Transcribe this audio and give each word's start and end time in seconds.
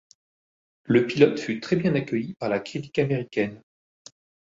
Le 0.85 1.05
pilote 1.05 1.39
fut 1.39 1.59
très 1.59 1.75
bien 1.75 1.93
accueilli 1.93 2.33
par 2.39 2.49
la 2.49 2.59
critique 2.59 2.97
américaine. 2.97 3.61